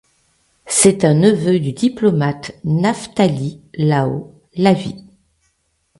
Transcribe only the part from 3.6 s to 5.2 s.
Lau-Lavie.